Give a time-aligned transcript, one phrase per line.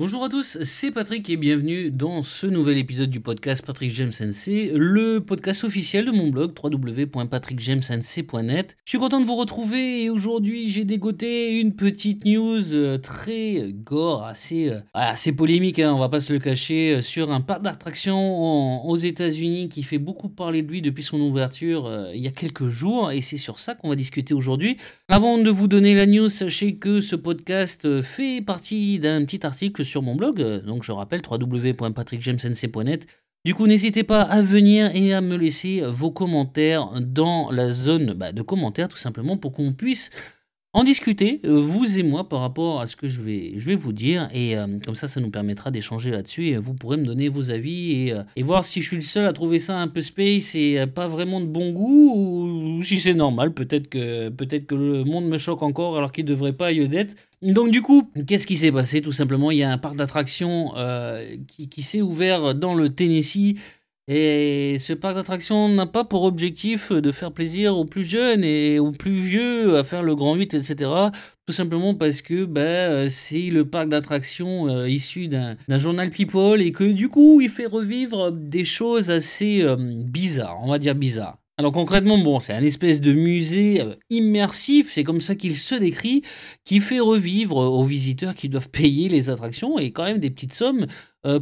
[0.00, 4.14] Bonjour à tous, c'est Patrick et bienvenue dans ce nouvel épisode du podcast Patrick James
[4.18, 8.78] NC, le podcast officiel de mon blog www.patrickjamesnc.net.
[8.86, 13.74] Je suis content de vous retrouver et aujourd'hui j'ai dégoté une petite news euh, très
[13.74, 17.42] gore, assez, euh, assez polémique, hein, on va pas se le cacher, euh, sur un
[17.42, 22.26] parc d'attractions aux États-Unis qui fait beaucoup parler de lui depuis son ouverture il y
[22.26, 24.78] a quelques jours et c'est sur ça qu'on va discuter aujourd'hui.
[25.08, 29.84] Avant de vous donner la news, sachez que ce podcast fait partie d'un petit article
[29.90, 33.06] sur mon blog, euh, donc je rappelle www.patrickjamesnc.net.
[33.44, 38.12] Du coup, n'hésitez pas à venir et à me laisser vos commentaires dans la zone
[38.12, 40.10] bah, de commentaires, tout simplement, pour qu'on puisse
[40.72, 44.28] en discuter, euh, vous et moi, par rapport à ce que je vais, vous dire.
[44.32, 46.48] Et euh, comme ça, ça nous permettra d'échanger là-dessus.
[46.48, 49.26] Et vous pourrez me donner vos avis et, et, voir si je suis le seul
[49.26, 53.14] à trouver ça un peu space et pas vraiment de bon goût ou si c'est
[53.14, 53.52] normal.
[53.52, 54.30] Peut-être que,
[54.74, 57.16] le monde me choque encore alors qu'il ne devrait pas y être.
[57.42, 60.72] Donc du coup, qu'est-ce qui s'est passé Tout simplement, il y a un parc d'attractions
[60.76, 63.56] euh, qui, s'est ouvert dans le Tennessee.
[64.12, 68.80] Et ce parc d'attractions n'a pas pour objectif de faire plaisir aux plus jeunes et
[68.80, 70.90] aux plus vieux à faire le grand 8, etc.
[71.46, 76.72] Tout simplement parce que bah, c'est le parc d'attractions euh, issu d'un journal People et
[76.72, 81.38] que du coup il fait revivre des choses assez euh, bizarres, on va dire bizarres.
[81.60, 85.74] Alors concrètement, bon, c'est un espèce de musée euh, immersif, c'est comme ça qu'il se
[85.74, 86.22] décrit,
[86.64, 90.54] qui fait revivre aux visiteurs qui doivent payer les attractions et quand même des petites
[90.54, 90.86] sommes euh,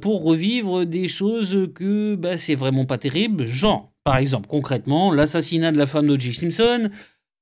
[0.00, 3.44] pour revivre des choses que bah, c'est vraiment pas terrible.
[3.44, 6.34] Genre, par exemple, concrètement, l'assassinat de la femme d'O.J.
[6.34, 6.88] Simpson,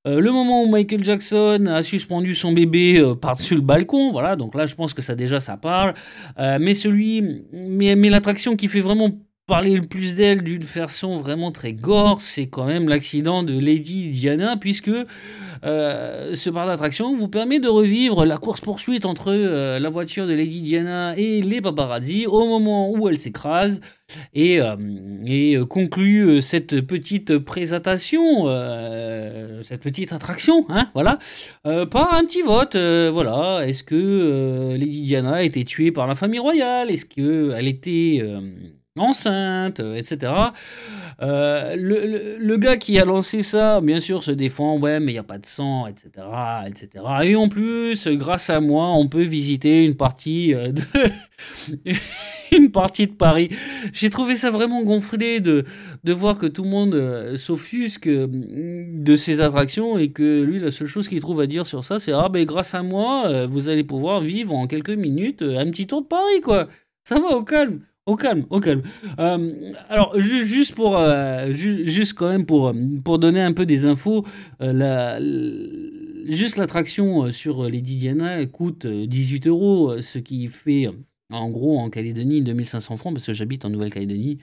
[0.07, 4.53] euh, le moment où Michael Jackson a suspendu son bébé par-dessus le balcon, voilà, donc
[4.53, 5.93] là je pense que ça déjà ça parle.
[6.37, 9.11] mais celui, mais, mais l'attraction qui fait vraiment
[9.47, 14.09] parler le plus d'elle d'une façon vraiment très gore, c'est quand même l'accident de Lady
[14.09, 14.89] Diana, puisque
[15.63, 20.33] euh, ce parc d'attraction vous permet de revivre la course-poursuite entre euh, la voiture de
[20.33, 23.81] Lady Diana et les paparazzi au moment où elle s'écrase
[24.33, 24.75] et, euh,
[25.25, 28.47] et conclut cette petite présentation,
[29.63, 31.19] cette petite attraction, hein, voilà,
[31.63, 32.75] par un petit vote.
[32.75, 36.89] voilà, est-ce que Lady Diana a été tuée par la famille royale?
[36.89, 38.23] Est-ce qu'elle était
[38.97, 40.31] enceinte, euh, etc.
[41.21, 45.19] Euh, le, gars qui a lancé ça, bien sûr, se défend, ouais, mais il n'y
[45.19, 46.09] a pas de sang, etc.,
[46.65, 47.03] etc.
[47.23, 50.81] Et en plus, grâce à moi, on peut visiter une partie euh, de...
[52.55, 53.49] une partie de Paris.
[53.91, 55.65] J'ai trouvé ça vraiment gonflé de,
[56.05, 60.87] de voir que tout le monde s'offusque de ces attractions et que lui, la seule
[60.87, 63.83] chose qu'il trouve à dire sur ça, c'est Ah, ben grâce à moi, vous allez
[63.83, 66.69] pouvoir vivre en quelques minutes un petit tour de Paris, quoi.
[67.03, 67.81] Ça va au calme.
[68.07, 68.83] Au calme, au calme.
[69.17, 72.71] Euh, alors, juste pour, euh, juste quand même pour,
[73.03, 74.23] pour donner un peu des infos,
[74.61, 75.19] euh, la,
[76.31, 80.87] juste l'attraction sur Lady Diana coûte 18 euros, ce qui fait
[81.31, 84.37] en gros en Calédonie 2500 francs, parce que j'habite en Nouvelle-Calédonie,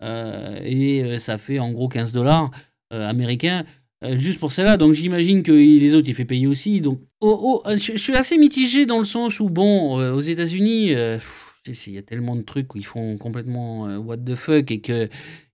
[0.00, 2.52] et ça fait en gros 15 dollars
[2.92, 3.64] américains.
[4.12, 6.80] juste pour cela, donc j'imagine que les autres il fait payer aussi.
[6.80, 10.94] Donc, oh, oh, je, suis assez mitigé dans le sens où, bon, aux États-Unis,
[11.86, 14.80] il y a tellement de trucs où ils font complètement euh, what the fuck et
[14.80, 15.08] que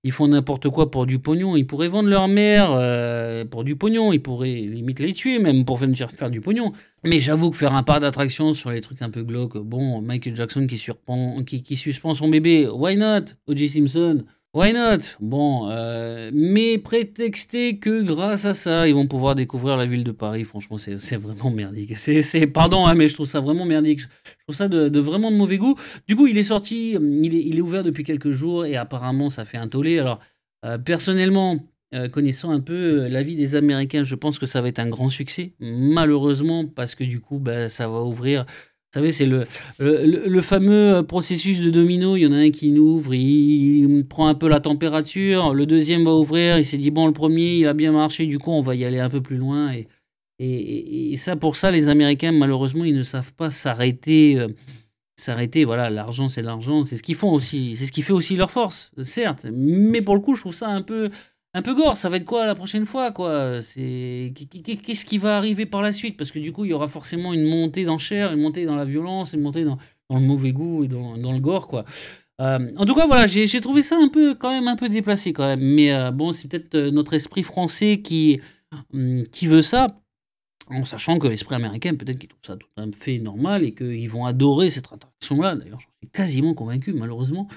[0.04, 1.56] ils font n'importe quoi pour du pognon.
[1.56, 4.12] Ils pourraient vendre leur mère euh, pour du pognon.
[4.12, 6.72] Ils pourraient limite les tuer même pour faire, faire du pognon.
[7.04, 10.36] Mais j'avoue que faire un parc d'attraction sur les trucs un peu glauques, bon, Michael
[10.36, 13.34] Jackson qui, qui suspend son bébé, why not?
[13.48, 13.68] O.J.
[13.68, 14.24] Simpson,
[14.56, 15.00] Why not?
[15.20, 20.12] Bon, euh, mais prétexter que grâce à ça, ils vont pouvoir découvrir la ville de
[20.12, 21.94] Paris, franchement, c'est vraiment merdique.
[21.98, 24.00] C'est, pardon, hein, mais je trouve ça vraiment merdique.
[24.00, 25.74] Je trouve ça de, vraiment de mauvais goût.
[26.08, 29.28] Du coup, il est sorti, il est, il est, ouvert depuis quelques jours et apparemment,
[29.28, 29.98] ça fait un tollé.
[29.98, 30.20] Alors,
[30.64, 31.58] euh, personnellement,
[31.94, 34.88] euh, connaissant un peu la vie des Américains, je pense que ça va être un
[34.88, 35.52] grand succès.
[35.60, 38.46] Malheureusement, parce que du coup, bah, ça va ouvrir
[38.96, 39.46] savez, c'est le,
[39.78, 42.16] le, fameux processus de domino.
[42.16, 45.54] Il y en a un qui ouvre, il, prend un peu la température.
[45.54, 46.58] Le deuxième va ouvrir.
[46.58, 48.26] Il s'est dit, bon, le premier, il a bien marché.
[48.26, 49.72] Du coup, on va y aller un peu plus loin.
[49.72, 49.86] Et,
[50.38, 54.38] et, et ça, pour ça, les Américains, malheureusement, ils ne savent pas s'arrêter.
[54.38, 54.48] Euh,
[55.18, 56.84] s'arrêter, voilà, l'argent, c'est l'argent.
[56.84, 57.76] C'est ce qu'ils font aussi.
[57.76, 59.46] C'est ce qui fait aussi leur force, certes.
[59.50, 61.10] Mais pour le coup, je trouve ça un peu
[61.56, 61.96] un peu gore.
[61.96, 63.62] Ça va être quoi la prochaine fois, quoi?
[63.62, 64.32] C'est
[64.84, 66.16] qu'est-ce qui va arriver par la suite?
[66.18, 68.84] Parce que du coup, il y aura forcément une montée d'enchères, une montée dans la
[68.84, 69.78] violence, une montée dans,
[70.10, 71.84] le mauvais goût et dans, le gore, quoi.
[72.42, 75.32] Euh, en tout cas, voilà, j'ai trouvé ça un peu, quand même, un peu déplacé,
[75.32, 75.62] quand même.
[75.62, 78.38] Mais euh, bon, c'est peut-être euh, notre esprit français qui,
[78.92, 80.02] hum, qui veut ça,
[80.68, 84.10] en sachant que l'esprit américain, peut-être qu'ils trouve ça tout à fait normal et qu'ils
[84.10, 85.56] vont adorer cette attraction-là.
[85.56, 87.48] D'ailleurs, j'en suis quasiment convaincu, malheureusement.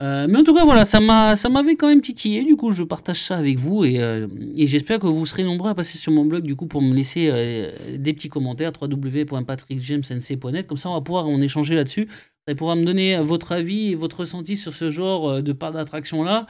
[0.00, 2.44] Euh, mais en tout cas, voilà, ça m'a, ça m'avait quand même titillé.
[2.44, 5.70] Du coup, je partage ça avec vous et, euh, et j'espère que vous serez nombreux
[5.70, 10.68] à passer sur mon blog du coup pour me laisser euh, des petits commentaires www.patrickjamesnc.net.
[10.68, 12.08] Comme ça, on va pouvoir en échanger là-dessus.
[12.46, 16.46] allez pouvoir me donner votre avis et votre ressenti sur ce genre de parc d'attraction-là.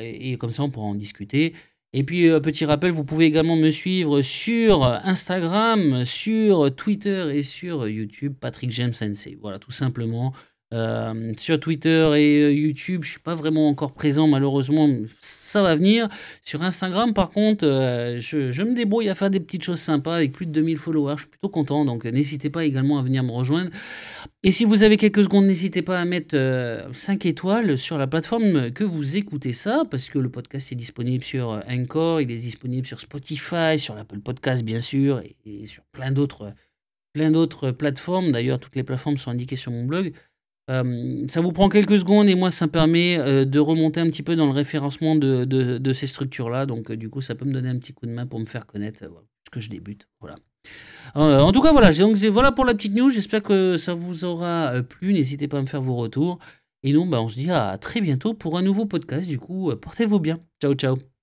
[0.00, 1.52] et comme ça, on pourra en discuter.
[1.92, 7.88] Et puis, petit rappel, vous pouvez également me suivre sur Instagram, sur Twitter et sur
[7.88, 9.36] YouTube, Patrick James Sensei.
[9.40, 10.32] Voilà, tout simplement.
[10.74, 14.90] Euh, sur Twitter et euh, YouTube, je suis pas vraiment encore présent, malheureusement,
[15.20, 16.08] ça va venir.
[16.42, 20.32] Sur Instagram, par contre, euh, je, me débrouille à faire des petites choses sympas avec
[20.32, 21.14] plus de 2000 followers.
[21.18, 23.70] Je suis plutôt content, donc n'hésitez pas également à venir me rejoindre.
[24.42, 26.36] Et si vous avez quelques secondes, n'hésitez pas à mettre
[26.92, 31.22] 5 étoiles sur la plateforme que vous écoutez ça, parce que le podcast est disponible
[31.22, 35.84] sur Anchor, il est disponible sur Spotify, sur l'Apple Podcast, bien sûr, et, et sur
[35.92, 36.52] plein d'autres
[37.12, 38.32] plein d'autres plateformes.
[38.32, 40.12] D'ailleurs, toutes les plateformes sont indiquées sur mon blog.
[40.68, 44.06] Euh, ça vous prend quelques secondes et moi ça me permet euh, de remonter un
[44.06, 46.66] petit peu dans le référencement de, ces structures-là.
[46.66, 48.46] Donc euh, du coup ça peut me donner un petit coup de main pour me
[48.46, 50.08] faire connaître voilà, que je débute.
[50.20, 50.36] Voilà.
[51.14, 51.90] en tout cas voilà,
[52.30, 53.10] voilà pour la petite news.
[53.10, 55.12] J'espère que ça vous aura plu.
[55.12, 56.38] N'hésitez pas à me faire vos retours.
[56.82, 59.28] Et nous bah, on se dit à très bientôt pour un nouveau podcast.
[59.28, 60.38] Du coup portez-vous bien.
[60.60, 61.15] Ciao ciao.